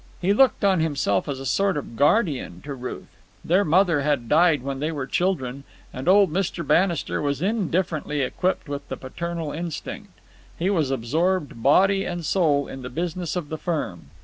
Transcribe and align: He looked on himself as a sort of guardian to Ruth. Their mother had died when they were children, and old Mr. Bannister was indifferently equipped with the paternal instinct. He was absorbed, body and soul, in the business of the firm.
He 0.19 0.33
looked 0.33 0.65
on 0.65 0.79
himself 0.79 1.29
as 1.29 1.39
a 1.39 1.45
sort 1.45 1.77
of 1.77 1.95
guardian 1.95 2.63
to 2.65 2.73
Ruth. 2.73 3.15
Their 3.45 3.63
mother 3.63 4.01
had 4.01 4.27
died 4.27 4.63
when 4.63 4.79
they 4.79 4.91
were 4.91 5.05
children, 5.05 5.63
and 5.93 6.07
old 6.07 6.33
Mr. 6.33 6.65
Bannister 6.65 7.21
was 7.21 7.39
indifferently 7.39 8.21
equipped 8.21 8.67
with 8.67 8.89
the 8.89 8.97
paternal 8.97 9.51
instinct. 9.51 10.13
He 10.57 10.71
was 10.71 10.89
absorbed, 10.89 11.61
body 11.61 12.03
and 12.03 12.25
soul, 12.25 12.67
in 12.67 12.81
the 12.81 12.89
business 12.89 13.35
of 13.35 13.49
the 13.49 13.59
firm. 13.59 14.07